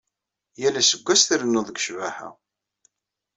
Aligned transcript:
Yal 0.61 0.79
aseggas 0.81 1.21
trennuḍ 1.23 1.67
g 1.71 1.77
ccbaḥa. 1.81 2.29